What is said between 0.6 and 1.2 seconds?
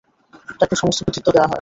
সমস্ত